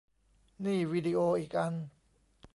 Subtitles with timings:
[0.65, 1.73] นี่วิดีโออีกอัน